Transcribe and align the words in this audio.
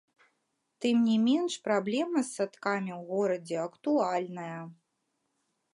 Тым 0.85 0.97
не 1.09 1.17
менш 1.25 1.53
праблема 1.67 2.19
з 2.23 2.29
садкамі 2.37 2.91
ў 2.99 3.09
горадзе 3.13 3.57
актуальная. 3.67 4.59